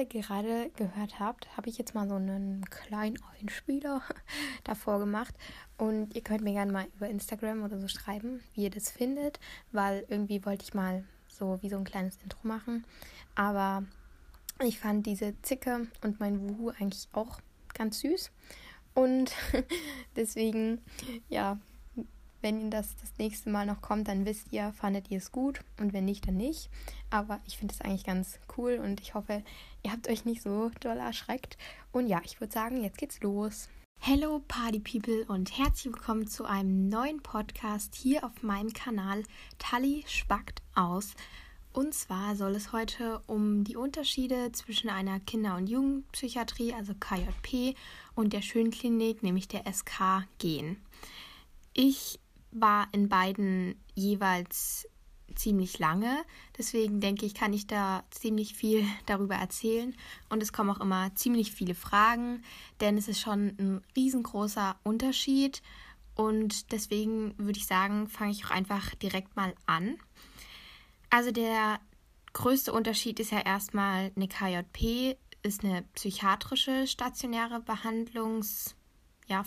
[0.00, 4.02] ihr gerade gehört habt, habe ich jetzt mal so einen kleinen Einspieler
[4.64, 5.34] davor gemacht.
[5.76, 9.38] Und ihr könnt mir gerne mal über Instagram oder so schreiben, wie ihr das findet,
[9.72, 12.84] weil irgendwie wollte ich mal so wie so ein kleines Intro machen.
[13.34, 13.84] Aber
[14.62, 17.40] ich fand diese Zicke und mein Wuhu eigentlich auch
[17.74, 18.30] ganz süß.
[18.94, 19.32] Und
[20.16, 20.80] deswegen,
[21.28, 21.58] ja,
[22.42, 25.92] wenn das das nächste Mal noch kommt, dann wisst ihr, fandet ihr es gut und
[25.92, 26.70] wenn nicht, dann nicht.
[27.10, 29.42] Aber ich finde es eigentlich ganz cool und ich hoffe,
[29.82, 31.56] ihr habt euch nicht so doll erschreckt.
[31.92, 33.68] Und ja, ich würde sagen, jetzt geht's los.
[33.98, 39.22] Hello Party People und herzlich willkommen zu einem neuen Podcast hier auf meinem Kanal
[39.58, 41.14] Tali spackt aus.
[41.72, 47.76] Und zwar soll es heute um die Unterschiede zwischen einer Kinder- und Jugendpsychiatrie, also KJP,
[48.14, 50.78] und der Schönklinik, nämlich der SK, gehen.
[51.74, 52.18] Ich
[52.50, 54.88] war in beiden jeweils
[55.34, 56.24] ziemlich lange.
[56.56, 59.94] Deswegen denke ich, kann ich da ziemlich viel darüber erzählen.
[60.28, 62.42] Und es kommen auch immer ziemlich viele Fragen,
[62.80, 65.62] denn es ist schon ein riesengroßer Unterschied.
[66.14, 69.96] Und deswegen würde ich sagen, fange ich auch einfach direkt mal an.
[71.08, 71.80] Also der
[72.32, 78.76] größte Unterschied ist ja erstmal eine KJP, ist eine psychiatrische stationäre Behandlungsform.
[79.26, 79.44] Ja,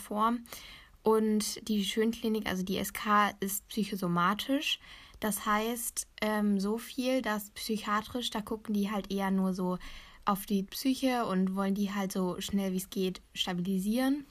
[1.04, 4.80] und die Schönklinik, also die SK, ist psychosomatisch.
[5.24, 9.78] Das heißt, ähm, so viel, dass psychiatrisch, da gucken die halt eher nur so
[10.26, 14.26] auf die Psyche und wollen die halt so schnell wie es geht stabilisieren.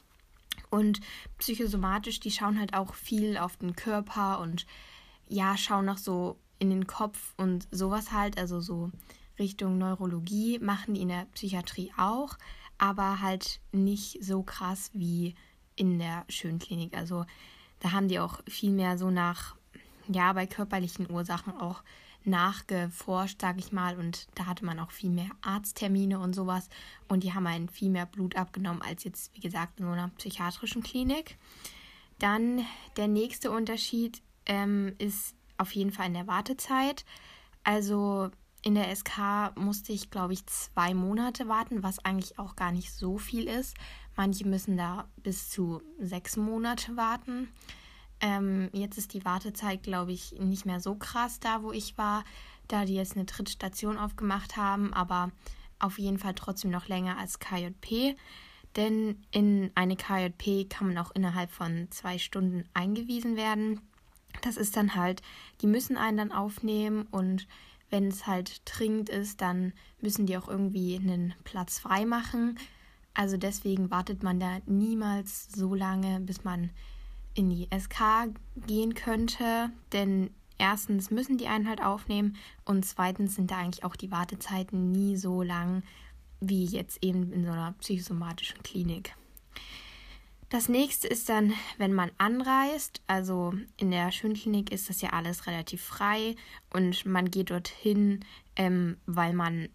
[0.68, 1.00] Und
[1.38, 4.66] psychosomatisch, die schauen halt auch viel auf den Körper und
[5.28, 8.90] ja, schauen noch so in den Kopf und sowas halt, also so
[9.38, 12.36] Richtung Neurologie machen die in der Psychiatrie auch,
[12.76, 15.36] aber halt nicht so krass wie
[15.74, 16.94] in der Schönklinik.
[16.94, 17.24] Also
[17.80, 19.56] da haben die auch viel mehr so nach,
[20.08, 21.82] ja, bei körperlichen Ursachen auch
[22.24, 23.98] nachgeforscht, sage ich mal.
[23.98, 26.68] Und da hatte man auch viel mehr Arzttermine und sowas.
[27.08, 30.08] Und die haben einen viel mehr Blut abgenommen als jetzt, wie gesagt, in so einer
[30.18, 31.36] psychiatrischen Klinik.
[32.18, 32.64] Dann
[32.96, 37.04] der nächste Unterschied ähm, ist auf jeden Fall in der Wartezeit.
[37.64, 38.30] Also
[38.62, 42.92] in der SK musste ich, glaube ich, zwei Monate warten, was eigentlich auch gar nicht
[42.92, 43.76] so viel ist.
[44.14, 47.48] Manche müssen da bis zu sechs Monate warten.
[48.22, 52.24] Ähm, jetzt ist die Wartezeit, glaube ich, nicht mehr so krass da, wo ich war,
[52.68, 55.32] da die jetzt eine dritte Station aufgemacht haben, aber
[55.80, 58.16] auf jeden Fall trotzdem noch länger als KJP.
[58.76, 63.80] Denn in eine KJP kann man auch innerhalb von zwei Stunden eingewiesen werden.
[64.40, 65.20] Das ist dann halt,
[65.60, 67.46] die müssen einen dann aufnehmen und
[67.90, 72.58] wenn es halt dringend ist, dann müssen die auch irgendwie einen Platz frei machen.
[73.12, 76.70] Also deswegen wartet man da niemals so lange, bis man
[77.34, 79.70] in die SK gehen könnte.
[79.92, 84.92] Denn erstens müssen die einen halt aufnehmen und zweitens sind da eigentlich auch die Wartezeiten
[84.92, 85.82] nie so lang
[86.40, 89.14] wie jetzt eben in so einer psychosomatischen Klinik.
[90.52, 93.00] Das nächste ist dann, wenn man anreist.
[93.06, 96.36] Also in der Schönklinik ist das ja alles relativ frei
[96.70, 98.20] und man geht dorthin,
[98.56, 99.70] ähm, weil man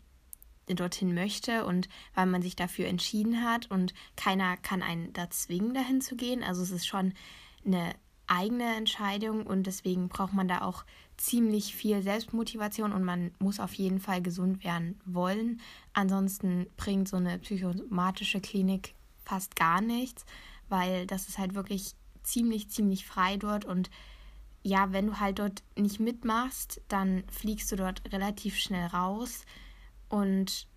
[0.68, 5.74] dorthin möchte und weil man sich dafür entschieden hat und keiner kann einen da zwingen,
[5.74, 6.44] dahin zu gehen.
[6.44, 7.14] Also es ist schon
[7.66, 7.94] eine
[8.28, 10.84] eigene Entscheidung und deswegen braucht man da auch
[11.16, 15.62] ziemlich viel Selbstmotivation und man muss auf jeden Fall gesund werden wollen.
[15.94, 20.26] Ansonsten bringt so eine psychosomatische Klinik fast gar nichts
[20.70, 23.90] weil das ist halt wirklich ziemlich, ziemlich frei dort und
[24.64, 29.46] ja, wenn du halt dort nicht mitmachst, dann fliegst du dort relativ schnell raus
[30.10, 30.68] und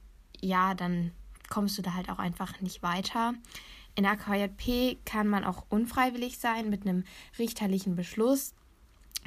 [0.41, 1.11] ja, dann
[1.49, 3.35] kommst du da halt auch einfach nicht weiter.
[4.01, 7.05] In der KJP kann man auch unfreiwillig sein mit einem
[7.39, 8.55] richterlichen Beschluss.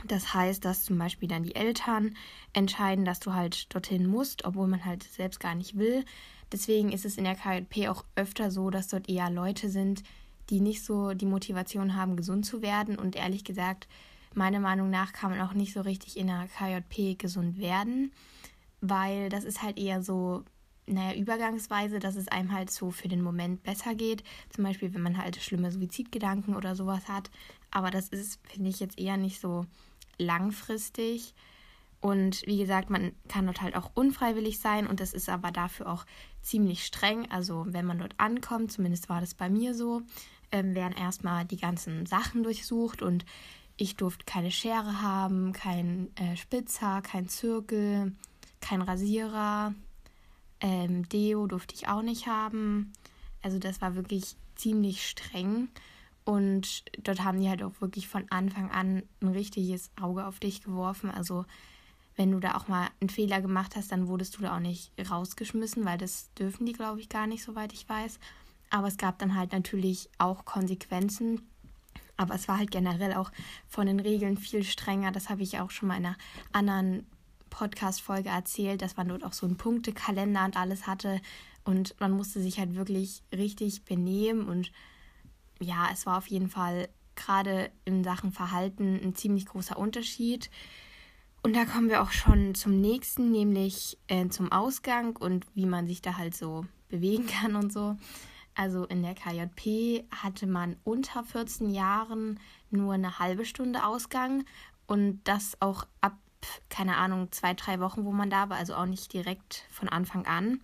[0.07, 2.16] Das heißt, dass zum Beispiel dann die Eltern
[2.53, 6.03] entscheiden, dass du halt dorthin musst, obwohl man halt selbst gar nicht will.
[6.51, 10.01] Deswegen ist es in der KJP auch öfter so, dass dort eher Leute sind,
[10.50, 12.97] die nicht so die Motivation haben, gesund zu werden.
[12.97, 13.88] Und ehrlich gesagt,
[14.34, 18.11] meiner Meinung nach kann man auch nicht so richtig in der KJP gesund werden,
[18.81, 20.43] weil das ist halt eher so,
[20.85, 24.24] naja, übergangsweise, dass es einem halt so für den Moment besser geht.
[24.50, 27.32] Zum Beispiel, wenn man halt schlimme Suizidgedanken oder sowas hat.
[27.72, 29.66] Aber das ist, finde ich, jetzt eher nicht so
[30.18, 31.34] langfristig.
[32.02, 35.88] Und wie gesagt, man kann dort halt auch unfreiwillig sein und das ist aber dafür
[35.88, 36.06] auch
[36.41, 37.32] ziemlich streng.
[37.32, 40.02] Also wenn man dort ankommt, zumindest war das bei mir so,
[40.52, 43.24] ähm, werden erstmal die ganzen Sachen durchsucht und
[43.78, 48.12] ich durfte keine Schere haben, kein äh, Spitzer, kein Zirkel,
[48.59, 49.74] kein Rasierer,
[50.64, 52.94] ähm, Deo durfte ich auch nicht haben.
[53.44, 55.68] Also das war wirklich ziemlich streng.
[56.26, 60.64] Und dort haben die halt auch wirklich von Anfang an ein richtiges Auge auf dich
[60.64, 61.12] geworfen.
[61.12, 61.46] Also
[62.16, 64.92] wenn du da auch mal einen Fehler gemacht hast, dann wurdest du da auch nicht
[65.10, 68.20] rausgeschmissen, weil das dürfen die, glaube ich, gar nicht, soweit ich weiß.
[68.70, 71.42] Aber es gab dann halt natürlich auch Konsequenzen.
[72.16, 73.32] Aber es war halt generell auch
[73.68, 75.12] von den Regeln viel strenger.
[75.12, 76.18] Das habe ich auch schon mal in einer
[76.54, 77.06] anderen
[77.53, 81.22] Podcast-Folge erzählt, dass man dort auch so einen Punktekalender und alles hatte.
[81.64, 84.47] Und man musste sich halt wirklich richtig benehmen.
[84.47, 84.72] Und
[85.59, 90.50] ja, es war auf jeden Fall gerade in Sachen Verhalten ein ziemlich großer Unterschied.
[91.44, 95.88] Und da kommen wir auch schon zum nächsten, nämlich äh, zum Ausgang und wie man
[95.88, 97.97] sich da halt so bewegen kann und so.
[98.55, 102.40] Also in der KJP hatte man unter 14 Jahren
[102.72, 104.46] nur eine halbe Stunde Ausgang
[104.85, 106.17] und das auch ab,
[106.69, 110.25] keine Ahnung, zwei, drei Wochen, wo man da war, also auch nicht direkt von Anfang
[110.25, 110.59] an.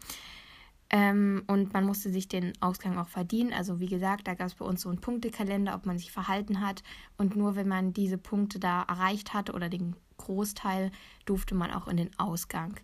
[0.91, 3.53] Ähm, und man musste sich den Ausgang auch verdienen.
[3.53, 6.61] Also wie gesagt, da gab es bei uns so einen Punktekalender, ob man sich verhalten
[6.61, 6.83] hat.
[7.17, 10.91] Und nur wenn man diese Punkte da erreicht hatte oder den Großteil,
[11.25, 12.75] durfte man auch in den Ausgang.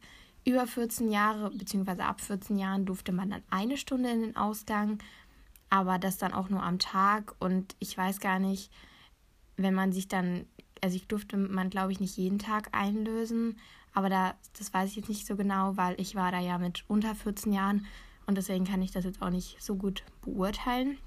[0.45, 2.03] Über 14 Jahre bzw.
[2.03, 4.99] ab 14 Jahren durfte man dann eine Stunde in den Ausgang,
[5.71, 7.35] aber das dann auch nur am Tag.
[7.39, 8.71] Und ich weiß gar nicht,
[9.57, 10.45] wenn man sich dann,
[10.85, 13.57] also ich durfte man glaube ich nicht jeden Tag einlösen,
[13.95, 16.83] aber da, das weiß ich jetzt nicht so genau, weil ich war da ja mit
[16.87, 17.87] unter 14 Jahren
[18.27, 20.99] und deswegen kann ich das jetzt auch nicht so gut beurteilen.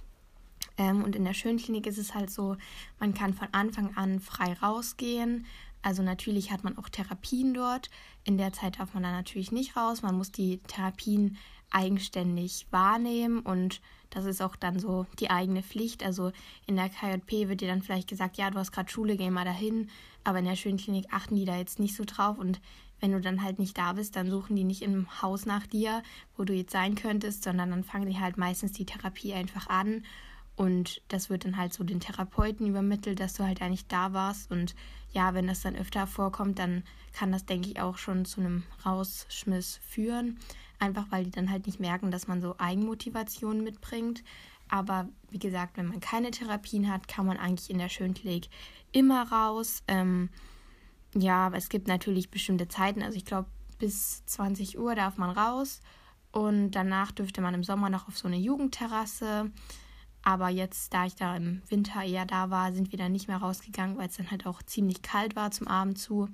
[0.79, 2.57] Ähm, und in der Schönklinik ist es halt so,
[2.99, 5.47] man kann von Anfang an frei rausgehen.
[5.81, 7.89] Also natürlich hat man auch Therapien dort.
[8.25, 10.03] In der Zeit darf man da natürlich nicht raus.
[10.03, 11.37] Man muss die Therapien
[11.71, 16.05] eigenständig wahrnehmen und das ist auch dann so die eigene Pflicht.
[16.05, 16.33] Also
[16.67, 19.45] in der KJP wird dir dann vielleicht gesagt, ja, du hast gerade Schule, geh mal
[19.45, 19.89] dahin.
[20.25, 22.39] Aber in der Schönklinik achten die da jetzt nicht so drauf.
[22.39, 22.61] Und
[23.01, 26.03] wenn du dann halt nicht da bist, dann suchen die nicht im Haus nach dir,
[26.37, 30.05] wo du jetzt sein könntest, sondern dann fangen die halt meistens die Therapie einfach an.
[30.57, 34.51] Und das wird dann halt so den Therapeuten übermittelt, dass du halt eigentlich da warst.
[34.51, 34.75] Und
[35.13, 38.65] ja, wenn das dann öfter vorkommt, dann kann das, denke ich, auch schon zu einem
[38.85, 40.39] Rausschmiss führen.
[40.79, 44.23] Einfach weil die dann halt nicht merken, dass man so Eigenmotivation mitbringt.
[44.69, 48.49] Aber wie gesagt, wenn man keine Therapien hat, kann man eigentlich in der Schönklinik
[48.93, 49.83] immer raus.
[49.89, 50.29] Ähm,
[51.15, 53.03] ja, es gibt natürlich bestimmte Zeiten.
[53.03, 55.81] Also ich glaube, bis 20 Uhr darf man raus.
[56.31, 59.51] Und danach dürfte man im Sommer noch auf so eine Jugendterrasse.
[60.29, 63.39] Aber jetzt, da ich da im Winter eher da war, sind wir dann nicht mehr
[63.39, 66.29] rausgegangen, weil es dann halt auch ziemlich kalt war zum Abend zu.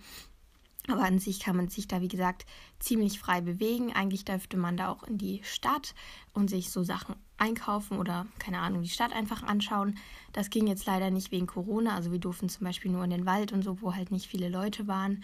[0.89, 2.45] Aber an sich kann man sich da, wie gesagt,
[2.81, 3.93] ziemlich frei bewegen.
[3.93, 5.95] Eigentlich dürfte man da auch in die Stadt
[6.33, 9.97] und sich so Sachen einkaufen oder, keine Ahnung, die Stadt einfach anschauen.
[10.33, 11.95] Das ging jetzt leider nicht wegen Corona.
[11.95, 14.49] Also wir durften zum Beispiel nur in den Wald und so, wo halt nicht viele
[14.49, 15.23] Leute waren.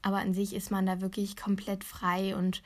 [0.00, 2.62] Aber an sich ist man da wirklich komplett frei und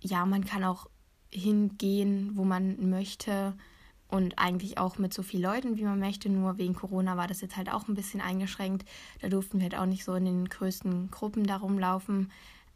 [0.00, 0.90] ja, man kann auch
[1.30, 3.54] hingehen, wo man möchte
[4.14, 6.28] und eigentlich auch mit so vielen Leuten, wie man möchte.
[6.28, 8.88] Nur wegen Corona war das jetzt halt auch ein bisschen eingeschränkt.
[9.20, 12.30] Da durften wir halt auch nicht so in den größten Gruppen da rumlaufen.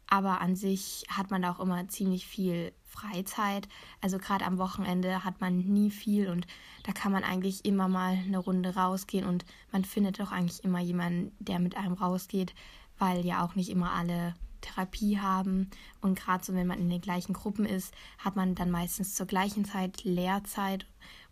[0.07, 3.69] Aber an sich hat man da auch immer ziemlich viel Freizeit.
[4.01, 6.45] Also gerade am Wochenende hat man nie viel und
[6.83, 10.79] da kann man eigentlich immer mal eine Runde rausgehen und man findet auch eigentlich immer
[10.81, 12.53] jemanden, der mit einem rausgeht,
[12.97, 15.69] weil ja auch nicht immer alle Therapie haben.
[16.01, 19.25] Und gerade so, wenn man in den gleichen Gruppen ist, hat man dann meistens zur
[19.25, 20.85] gleichen Zeit Lehrzeit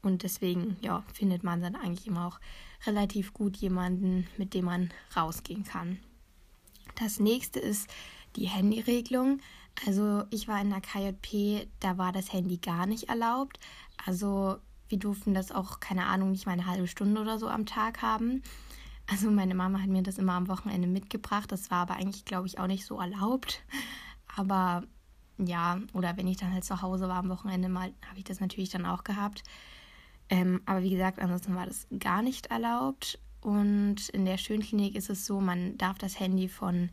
[0.07, 2.39] und deswegen, ja, findet man dann eigentlich immer auch
[2.85, 5.99] relativ gut jemanden, mit dem man rausgehen kann.
[6.95, 7.89] Das nächste ist
[8.35, 9.39] die Handyregelung.
[9.85, 13.59] Also ich war in der KJP, da war das Handy gar nicht erlaubt.
[14.03, 14.57] Also
[14.89, 18.01] wir durften das auch, keine Ahnung, nicht mal eine halbe Stunde oder so am Tag
[18.01, 18.41] haben.
[19.09, 21.51] Also meine Mama hat mir das immer am Wochenende mitgebracht.
[21.51, 23.61] Das war aber eigentlich, glaube ich, auch nicht so erlaubt.
[24.35, 24.83] Aber
[25.37, 28.39] ja, oder wenn ich dann halt zu Hause war am Wochenende mal, habe ich das
[28.39, 29.43] natürlich dann auch gehabt.
[30.29, 33.19] Ähm, aber wie gesagt, ansonsten war das gar nicht erlaubt.
[33.41, 36.89] Und in der Schönklinik ist es so, man darf das Handy von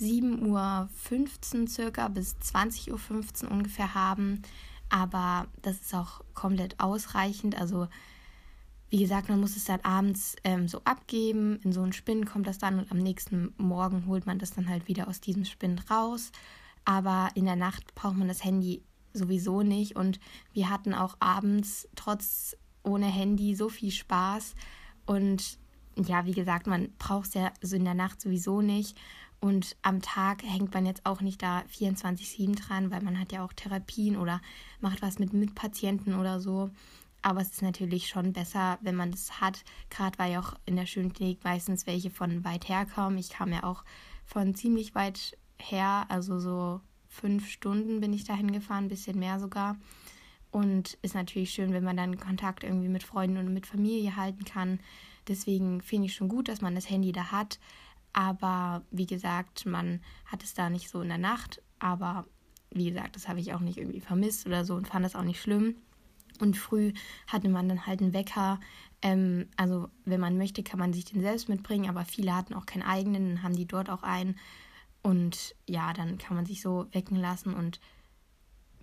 [0.00, 4.42] 7.15 Uhr circa bis 20.15 Uhr ungefähr haben.
[4.88, 7.60] Aber das ist auch komplett ausreichend.
[7.60, 7.88] Also
[8.90, 11.60] wie gesagt, man muss es dann abends ähm, so abgeben.
[11.62, 14.68] In so einen Spinn kommt das dann und am nächsten Morgen holt man das dann
[14.68, 16.32] halt wieder aus diesem Spinn raus.
[16.84, 18.82] Aber in der Nacht braucht man das Handy
[19.12, 19.94] sowieso nicht.
[19.94, 20.18] Und
[20.52, 24.54] wir hatten auch abends trotz ohne Handy so viel Spaß.
[25.06, 25.58] Und
[25.96, 28.96] ja, wie gesagt, man braucht es ja so in der Nacht sowieso nicht.
[29.40, 33.44] Und am Tag hängt man jetzt auch nicht da 24-7 dran, weil man hat ja
[33.44, 34.40] auch Therapien oder
[34.80, 36.70] macht was mit Mitpatienten oder so.
[37.22, 39.64] Aber es ist natürlich schon besser, wenn man das hat.
[39.88, 43.18] Gerade weil ja auch in der Schönklinik meistens welche von weit her kommen.
[43.18, 43.84] Ich kam ja auch
[44.26, 49.40] von ziemlich weit her, also so fünf Stunden bin ich dahin gefahren, ein bisschen mehr
[49.40, 49.76] sogar.
[50.50, 54.44] Und ist natürlich schön, wenn man dann Kontakt irgendwie mit Freunden und mit Familie halten
[54.44, 54.80] kann.
[55.28, 57.60] Deswegen finde ich schon gut, dass man das Handy da hat.
[58.12, 61.62] Aber wie gesagt, man hat es da nicht so in der Nacht.
[61.78, 62.26] Aber
[62.70, 65.22] wie gesagt, das habe ich auch nicht irgendwie vermisst oder so und fand das auch
[65.22, 65.76] nicht schlimm.
[66.40, 66.92] Und früh
[67.26, 68.60] hatte man dann halt einen Wecker.
[69.02, 72.66] Ähm, also, wenn man möchte, kann man sich den selbst mitbringen, aber viele hatten auch
[72.66, 74.36] keinen eigenen, dann haben die dort auch einen.
[75.02, 77.80] Und ja, dann kann man sich so wecken lassen und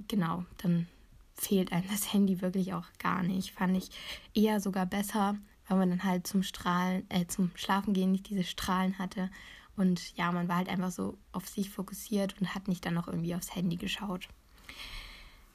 [0.07, 0.87] genau, dann
[1.37, 3.51] fehlt einem das Handy wirklich auch gar nicht.
[3.51, 3.89] Fand ich
[4.33, 8.97] eher sogar besser, weil man dann halt zum Strahlen, äh, zum Schlafengehen nicht diese Strahlen
[8.97, 9.29] hatte.
[9.75, 13.07] Und ja, man war halt einfach so auf sich fokussiert und hat nicht dann noch
[13.07, 14.27] irgendwie aufs Handy geschaut.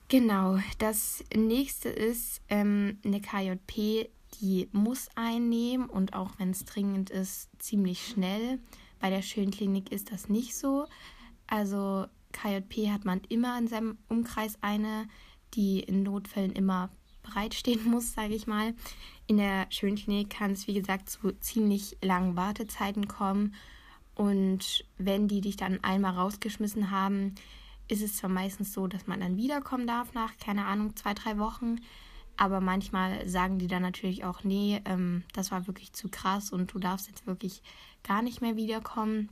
[0.08, 4.08] Genau, das nächste ist ähm, eine KJP,
[4.40, 8.58] die muss einnehmen und auch wenn es dringend ist, ziemlich schnell.
[9.00, 10.86] Bei der Schönklinik ist das nicht so.
[11.46, 15.08] Also KJP hat man immer in seinem Umkreis eine,
[15.54, 16.90] die in Notfällen immer
[17.22, 18.74] bereitstehen muss, sage ich mal.
[19.26, 23.54] In der Schönklinik kann es, wie gesagt, zu ziemlich langen Wartezeiten kommen.
[24.14, 27.34] Und wenn die dich dann einmal rausgeschmissen haben,
[27.88, 31.38] ist es zwar meistens so, dass man dann wiederkommen darf nach, keine Ahnung, zwei, drei
[31.38, 31.76] Wochen.
[32.36, 36.72] Aber manchmal sagen die dann natürlich auch, nee, ähm, das war wirklich zu krass und
[36.72, 37.62] du darfst jetzt wirklich
[38.02, 39.28] gar nicht mehr wiederkommen.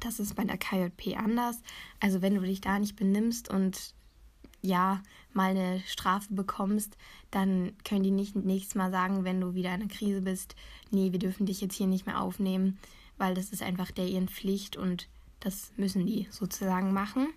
[0.00, 1.62] Das ist bei der KJP anders.
[2.00, 3.94] Also wenn du dich da nicht benimmst und
[4.62, 5.02] ja,
[5.32, 6.96] mal eine Strafe bekommst,
[7.30, 10.54] dann können die nicht nächstes Mal sagen, wenn du wieder in einer Krise bist,
[10.90, 12.78] nee, wir dürfen dich jetzt hier nicht mehr aufnehmen,
[13.18, 15.08] weil das ist einfach der ihren Pflicht und
[15.40, 17.28] das müssen die sozusagen machen.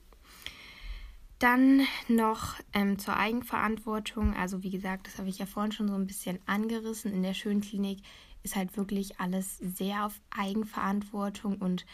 [1.39, 4.35] Dann noch ähm, zur Eigenverantwortung.
[4.35, 7.11] Also wie gesagt, das habe ich ja vorhin schon so ein bisschen angerissen.
[7.13, 7.99] In der Schönklinik
[8.43, 11.85] ist halt wirklich alles sehr auf Eigenverantwortung und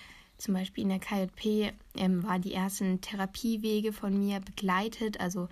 [0.41, 5.19] zum Beispiel in der KJP ähm, waren die ersten Therapiewege von mir begleitet.
[5.19, 5.47] Also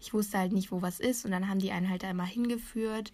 [0.00, 3.12] ich wusste halt nicht, wo was ist und dann haben die einen halt einmal hingeführt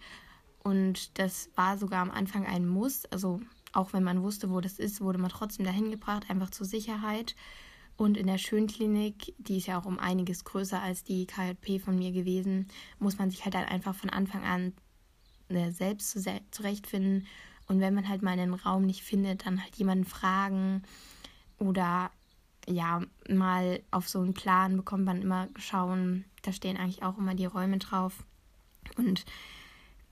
[0.63, 3.05] und das war sogar am Anfang ein Muss.
[3.05, 3.39] Also
[3.73, 7.35] auch wenn man wusste, wo das ist, wurde man trotzdem dahin gebracht, einfach zur Sicherheit.
[7.97, 11.97] Und in der Schönklinik, die ist ja auch um einiges größer als die KJP von
[11.97, 12.67] mir gewesen,
[12.99, 14.73] muss man sich halt, halt einfach von Anfang an
[15.49, 16.17] äh, selbst
[16.51, 17.27] zurechtfinden.
[17.67, 20.83] Und wenn man halt mal einen Raum nicht findet, dann halt jemanden fragen
[21.61, 22.11] oder
[22.67, 27.35] ja, mal auf so einen Plan bekommt man immer schauen, da stehen eigentlich auch immer
[27.35, 28.25] die Räume drauf.
[28.97, 29.25] Und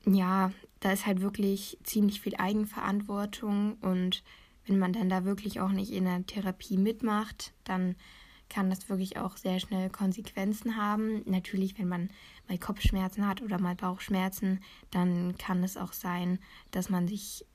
[0.06, 4.24] ja, da ist halt wirklich ziemlich viel Eigenverantwortung und
[4.66, 7.96] wenn man dann da wirklich auch nicht in der Therapie mitmacht, dann
[8.50, 11.24] kann das wirklich auch sehr schnell Konsequenzen haben.
[11.26, 12.10] Natürlich, wenn man
[12.48, 14.60] mal Kopfschmerzen hat oder mal Bauchschmerzen,
[14.92, 16.40] dann kann es auch sein,
[16.72, 17.46] dass man sich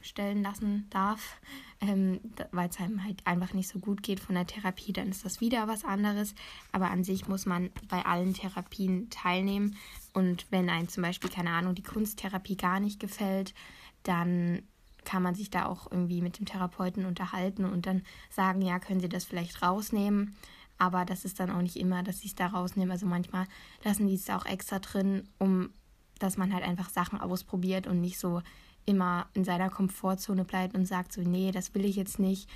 [0.00, 1.40] freistellen lassen darf,
[1.80, 2.20] ähm,
[2.52, 4.92] weil es einem halt einfach nicht so gut geht von der Therapie.
[4.92, 6.34] Dann ist das wieder was anderes.
[6.72, 9.76] Aber an sich muss man bei allen Therapien teilnehmen.
[10.12, 13.54] Und wenn einem zum Beispiel, keine Ahnung, die Kunsttherapie gar nicht gefällt,
[14.02, 14.62] dann
[15.04, 19.00] kann man sich da auch irgendwie mit dem Therapeuten unterhalten und dann sagen, ja, können
[19.00, 20.36] Sie das vielleicht rausnehmen.
[20.78, 22.90] Aber das ist dann auch nicht immer, dass sie es da rausnehmen.
[22.90, 23.46] Also manchmal
[23.84, 25.70] lassen die es auch extra drin, um
[26.18, 28.42] dass man halt einfach Sachen ausprobiert und nicht so
[28.86, 32.48] immer in seiner Komfortzone bleibt und sagt so, nee, das will ich jetzt nicht.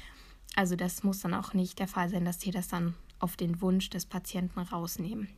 [0.57, 3.61] Also das muss dann auch nicht der Fall sein, dass die das dann auf den
[3.61, 5.28] Wunsch des Patienten rausnehmen.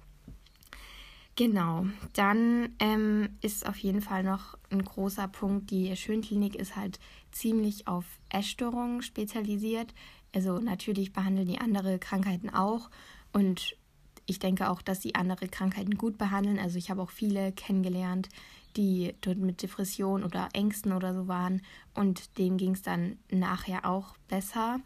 [1.36, 6.98] Genau, dann ähm, ist auf jeden Fall noch ein großer Punkt, die Schönklinik ist halt
[7.30, 9.92] ziemlich auf Essstörungen spezialisiert.
[10.34, 12.90] Also natürlich behandeln die andere Krankheiten auch
[13.32, 13.76] und
[14.24, 16.58] ich denke auch, dass sie andere Krankheiten gut behandeln.
[16.58, 18.30] Also ich habe auch viele kennengelernt,
[18.76, 21.62] die dort mit Depressionen oder Ängsten oder so waren.
[21.94, 24.80] Und denen ging es dann nachher auch besser.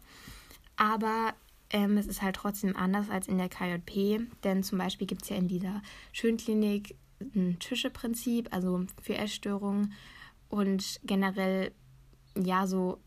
[0.77, 1.33] Aber
[1.69, 5.29] ähm, es ist halt trotzdem anders als in der KJP, denn zum Beispiel gibt es
[5.29, 5.81] ja in dieser
[6.11, 6.95] Schönklinik
[7.35, 9.93] ein Tischeprinzip, also für Essstörungen.
[10.49, 11.71] Und generell
[12.35, 12.99] ja so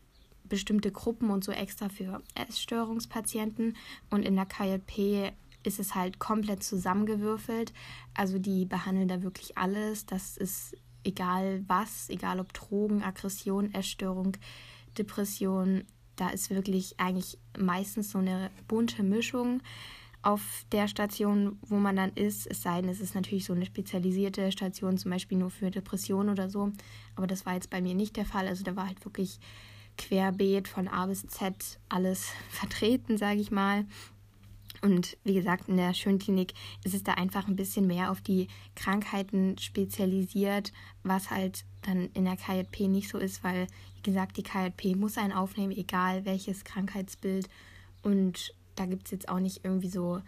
[0.43, 3.75] bestimmte Gruppen und so extra für Essstörungspatienten.
[4.09, 5.33] Und in der KJP
[5.65, 7.73] ist es halt komplett zusammengewürfelt.
[8.13, 10.05] Also die behandeln da wirklich alles.
[10.05, 14.37] Das ist egal was, egal ob Drogen, Aggression, Essstörung,
[14.97, 15.83] Depression,
[16.15, 19.61] da ist wirklich eigentlich meistens so eine bunte Mischung
[20.21, 22.47] auf der Station, wo man dann ist.
[22.47, 26.29] Es sei denn, es ist natürlich so eine spezialisierte Station, zum Beispiel nur für Depressionen
[26.29, 26.71] oder so.
[27.15, 28.47] Aber das war jetzt bei mir nicht der Fall.
[28.47, 29.39] Also da war halt wirklich
[29.97, 33.85] querbeet von A bis Z alles vertreten, sage ich mal.
[34.85, 38.47] Und wie gesagt, in der Schönklinik ist es da einfach ein bisschen mehr auf die
[38.75, 43.65] Krankheiten spezialisiert, was halt dann in der KJP nicht so ist, weil,
[43.95, 47.49] wie gesagt, die KJP muss einen aufnehmen, egal welches Krankheitsbild.
[48.03, 50.21] Und da gibt es jetzt auch nicht irgendwie so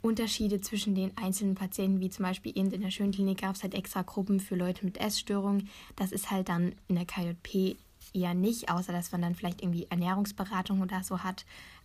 [0.00, 3.74] Unterschiede zwischen den einzelnen Patienten, wie zum Beispiel eben in der Schönklinik gab es halt
[3.74, 5.68] extra Gruppen für Leute mit Essstörungen.
[5.94, 7.76] Das ist halt dann in der KJP
[8.14, 11.44] eher nicht, außer dass man dann vielleicht irgendwie Ernährungsberatung oder so hat.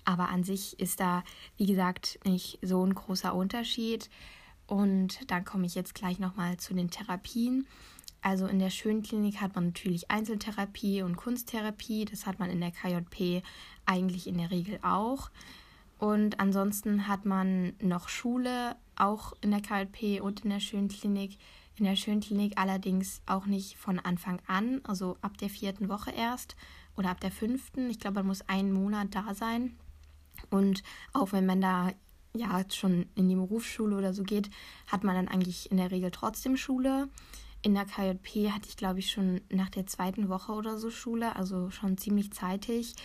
[0.09, 1.23] Aber an sich ist da,
[1.57, 4.09] wie gesagt, nicht so ein großer Unterschied.
[4.65, 7.67] Und dann komme ich jetzt gleich nochmal zu den Therapien.
[8.23, 12.05] Also in der Schönklinik hat man natürlich Einzeltherapie und Kunsttherapie.
[12.05, 13.43] Das hat man in der KJP
[13.85, 15.29] eigentlich in der Regel auch.
[15.99, 21.37] Und ansonsten hat man noch Schule, auch in der KJP und in der Schönklinik.
[21.75, 26.55] In der Schönklinik allerdings auch nicht von Anfang an, also ab der vierten Woche erst
[26.97, 27.91] oder ab der fünften.
[27.91, 29.77] Ich glaube, man muss einen Monat da sein.
[30.49, 31.91] Und auch wenn man da
[32.33, 34.49] ja schon in die Berufsschule oder so geht,
[34.87, 37.09] hat man dann eigentlich in der Regel trotzdem Schule.
[37.61, 41.35] In der KJP hatte ich, glaube ich, schon nach der zweiten Woche oder so Schule,
[41.35, 42.95] also schon ziemlich zeitig.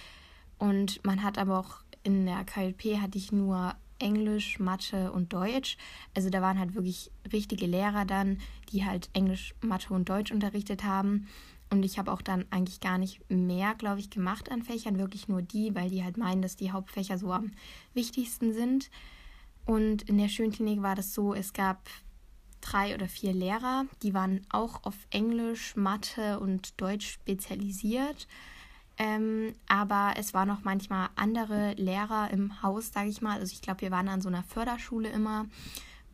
[0.58, 5.76] Und man hat aber auch in der KJP hatte ich nur Englisch, Mathe und Deutsch.
[6.14, 8.38] Also da waren halt wirklich richtige Lehrer dann,
[8.70, 11.26] die halt Englisch, Mathe und Deutsch unterrichtet haben.
[11.70, 15.28] Und ich habe auch dann eigentlich gar nicht mehr, glaube ich, gemacht an Fächern, wirklich
[15.28, 17.52] nur die, weil die halt meinen, dass die Hauptfächer so am
[17.94, 18.90] wichtigsten sind.
[19.64, 21.88] Und in der Schönklinik war das so, es gab
[22.60, 28.26] drei oder vier Lehrer, die waren auch auf Englisch, Mathe und Deutsch spezialisiert.
[28.96, 33.38] Ähm, aber es waren auch manchmal andere Lehrer im Haus, sage ich mal.
[33.40, 35.46] Also ich glaube, wir waren an so einer Förderschule immer.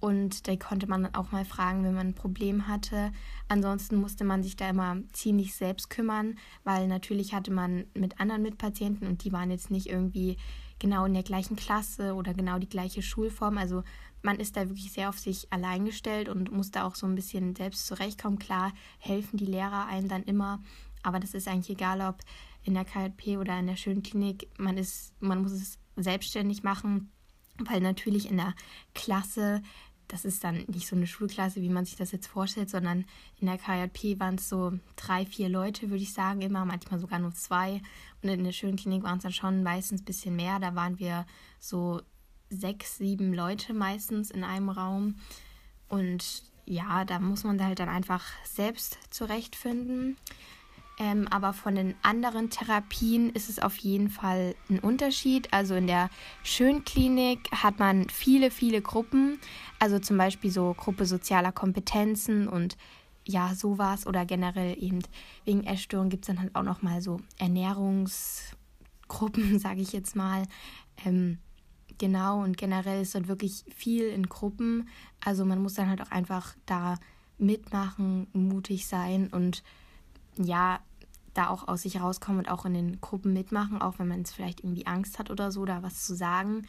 [0.00, 3.12] Und da konnte man dann auch mal fragen, wenn man ein Problem hatte.
[3.48, 8.42] Ansonsten musste man sich da immer ziemlich selbst kümmern, weil natürlich hatte man mit anderen
[8.42, 10.36] Mitpatienten und die waren jetzt nicht irgendwie
[10.78, 13.58] genau in der gleichen Klasse oder genau die gleiche Schulform.
[13.58, 13.84] Also
[14.22, 17.14] man ist da wirklich sehr auf sich allein gestellt und muss da auch so ein
[17.14, 18.38] bisschen selbst zurechtkommen.
[18.38, 20.60] Klar helfen die Lehrer einem dann immer,
[21.02, 22.18] aber das ist eigentlich egal, ob
[22.64, 24.48] in der KJP oder in der Schönklinik.
[24.58, 27.10] Man ist, man muss es selbstständig machen,
[27.58, 28.54] weil natürlich in der
[28.94, 29.62] Klasse
[30.10, 33.04] das ist dann nicht so eine Schulklasse, wie man sich das jetzt vorstellt, sondern
[33.38, 37.20] in der KJP waren es so drei, vier Leute, würde ich sagen, immer, manchmal sogar
[37.20, 37.80] nur zwei.
[38.22, 40.58] Und in der Schönklinik waren es dann schon meistens ein bisschen mehr.
[40.58, 41.26] Da waren wir
[41.60, 42.02] so
[42.48, 45.14] sechs, sieben Leute meistens in einem Raum.
[45.88, 50.16] Und ja, da muss man halt dann einfach selbst zurechtfinden.
[51.00, 55.50] Ähm, aber von den anderen Therapien ist es auf jeden Fall ein Unterschied.
[55.50, 56.10] Also in der
[56.42, 59.38] Schönklinik hat man viele, viele Gruppen.
[59.78, 62.76] Also zum Beispiel so Gruppe sozialer Kompetenzen und
[63.26, 64.06] ja, sowas.
[64.06, 64.98] Oder generell eben
[65.46, 70.42] wegen Essstörung gibt es dann halt auch nochmal so Ernährungsgruppen, sage ich jetzt mal.
[71.06, 71.38] Ähm,
[71.96, 74.86] genau, und generell ist dort wirklich viel in Gruppen.
[75.24, 76.98] Also man muss dann halt auch einfach da
[77.38, 79.62] mitmachen, mutig sein und
[80.36, 80.80] ja,
[81.34, 84.32] da auch aus sich rauskommen und auch in den Gruppen mitmachen, auch wenn man es
[84.32, 86.66] vielleicht irgendwie Angst hat oder so, da was zu sagen.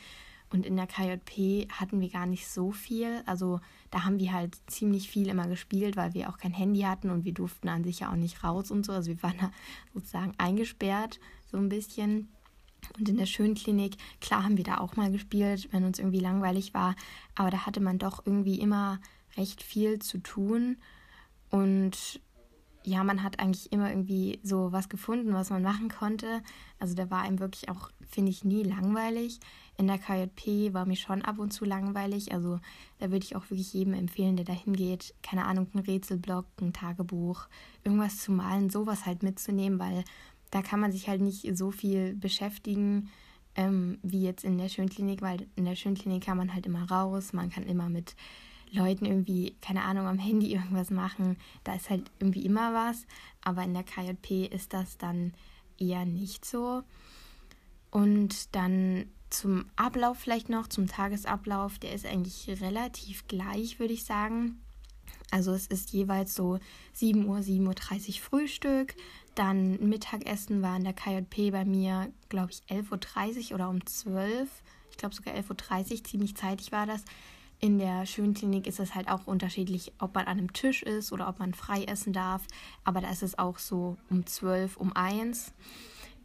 [0.52, 3.24] Und in der KJP hatten wir gar nicht so viel.
[3.26, 7.10] Also da haben wir halt ziemlich viel immer gespielt, weil wir auch kein Handy hatten
[7.10, 8.91] und wir durften an sich ja auch nicht raus und so.
[8.91, 9.52] Also wir waren da
[9.93, 11.19] sozusagen eingesperrt,
[11.50, 12.30] so ein bisschen.
[12.97, 16.74] Und in der Schönklinik, klar haben wir da auch mal gespielt, wenn uns irgendwie langweilig
[16.74, 16.95] war.
[17.36, 19.00] Aber da hatte man doch irgendwie immer
[19.38, 20.78] recht viel zu tun.
[21.50, 22.19] Und
[22.84, 26.41] ja, man hat eigentlich immer irgendwie so was gefunden, was man machen konnte.
[26.80, 29.39] Also da war einem wirklich auch, finde ich, nie langweilig.
[29.78, 32.34] In der KJP war mir schon ab und zu langweilig.
[32.34, 32.60] Also
[33.00, 36.74] da würde ich auch wirklich jedem empfehlen, der da hingeht, keine Ahnung, ein Rätselblock, ein
[36.74, 37.48] Tagebuch,
[37.84, 40.04] irgendwas zu malen, sowas halt mitzunehmen, weil
[40.50, 43.10] da kann man sich halt nicht so viel beschäftigen
[43.56, 47.34] ähm, wie jetzt in der Schönklinik, weil in der Schönklinik kann man halt immer raus,
[47.34, 48.15] man kann immer mit
[48.72, 51.38] Leuten irgendwie, keine Ahnung, am Handy irgendwas machen.
[51.64, 53.06] Da ist halt irgendwie immer was.
[53.44, 55.34] Aber in der KJP ist das dann
[55.78, 56.84] eher nicht so.
[57.90, 64.06] Und dann zum Ablauf vielleicht noch, zum Tagesablauf, der ist eigentlich relativ gleich, würde ich
[64.06, 64.62] sagen.
[65.32, 66.60] Also es ist jeweils so
[66.94, 68.96] 7 Uhr, 7.30 Uhr Frühstück.
[69.36, 74.42] Dann Mittagessen war in der KJP bei mir, glaube ich, 11.30 Uhr oder um 12
[74.42, 74.48] Uhr.
[74.92, 77.04] Ich glaube sogar 11.30 Uhr, ziemlich zeitig war das.
[77.63, 81.30] In der Schönklinik ist es halt auch unterschiedlich, ob man an einem Tisch ist oder
[81.30, 82.41] ob man frei essen darf.
[82.84, 85.54] Aber da ist es auch so um 12, um 1.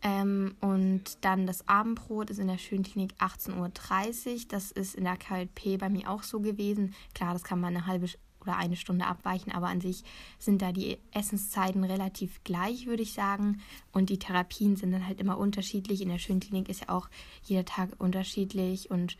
[0.03, 4.41] Ähm, und dann das Abendbrot ist in der Schönklinik 18.30 Uhr.
[4.49, 6.95] Das ist in der KLP bei mir auch so gewesen.
[7.15, 8.09] Klar, das kann man eine halbe
[8.41, 10.05] oder eine Stunde abweichen, aber an sich
[10.39, 13.61] sind da die Essenszeiten relativ gleich, würde ich sagen.
[13.93, 16.01] Und die Therapien sind dann halt immer unterschiedlich.
[16.01, 17.09] In der Schönklinik ist ja auch
[17.43, 19.19] jeder Tag unterschiedlich und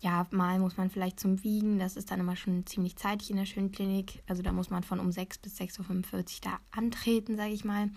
[0.00, 3.36] ja, mal muss man vielleicht zum Wiegen, das ist dann immer schon ziemlich zeitig in
[3.36, 4.22] der Schönklinik.
[4.26, 7.90] Also da muss man von um 6 bis 6.45 Uhr da antreten, sage ich mal.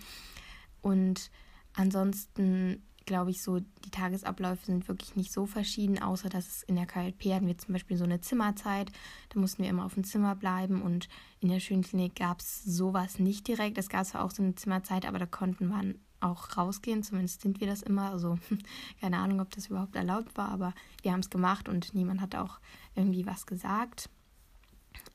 [0.80, 1.30] Und
[1.74, 6.76] ansonsten glaube ich so, die Tagesabläufe sind wirklich nicht so verschieden, außer dass es in
[6.76, 8.90] der KLP hatten wir zum Beispiel so eine Zimmerzeit.
[9.30, 11.08] Da mussten wir immer auf dem Zimmer bleiben und
[11.40, 13.78] in der Schönklinik gab es sowas nicht direkt.
[13.78, 17.02] Es gab zwar auch so eine Zimmerzeit, aber da konnten man auch rausgehen.
[17.02, 18.10] Zumindest sind wir das immer.
[18.10, 18.38] Also
[19.00, 22.34] keine Ahnung, ob das überhaupt erlaubt war, aber wir haben es gemacht und niemand hat
[22.34, 22.58] auch
[22.94, 24.08] irgendwie was gesagt.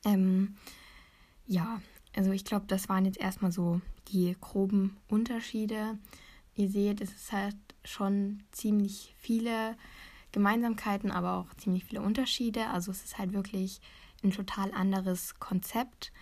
[0.04, 0.56] Ähm,
[1.46, 1.80] ja,
[2.14, 5.98] also ich glaube, das waren jetzt erstmal so die groben Unterschiede.
[6.54, 9.76] Ihr seht, es ist halt schon ziemlich viele
[10.32, 12.66] Gemeinsamkeiten, aber auch ziemlich viele Unterschiede.
[12.68, 13.80] Also es ist halt wirklich
[14.22, 16.12] ein total anderes Konzept.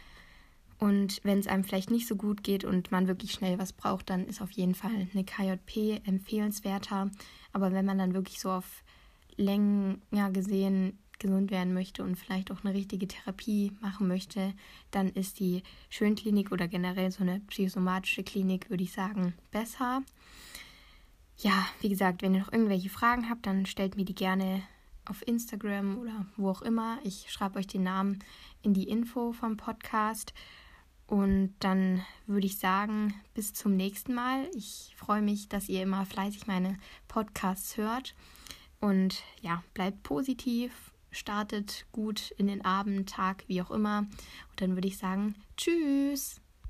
[0.78, 4.10] Und wenn es einem vielleicht nicht so gut geht und man wirklich schnell was braucht,
[4.10, 7.10] dann ist auf jeden Fall eine KJP empfehlenswerter.
[7.52, 8.84] Aber wenn man dann wirklich so auf
[9.36, 14.52] Längen gesehen gesund werden möchte und vielleicht auch eine richtige Therapie machen möchte,
[14.90, 20.02] dann ist die Schönklinik oder generell so eine psychosomatische Klinik, würde ich sagen, besser.
[21.38, 24.62] Ja, wie gesagt, wenn ihr noch irgendwelche Fragen habt, dann stellt mir die gerne
[25.06, 26.98] auf Instagram oder wo auch immer.
[27.02, 28.18] Ich schreibe euch den Namen
[28.62, 30.34] in die Info vom Podcast.
[31.06, 34.48] Und dann würde ich sagen, bis zum nächsten Mal.
[34.54, 38.14] Ich freue mich, dass ihr immer fleißig meine Podcasts hört.
[38.80, 40.72] Und ja, bleibt positiv,
[41.10, 44.00] startet gut in den Abend, Tag, wie auch immer.
[44.00, 46.40] Und dann würde ich sagen, tschüss.